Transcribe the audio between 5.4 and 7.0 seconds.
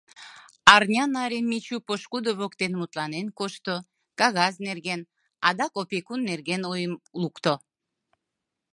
адак опекун нерген ойым